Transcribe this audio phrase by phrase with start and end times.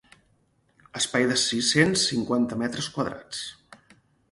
[0.99, 3.45] Espai de sis-cents cinquanta-cinc metres quadrats.